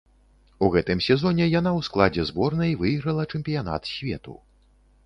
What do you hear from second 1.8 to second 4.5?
ў складзе зборнай выйграла чэмпіянат свету.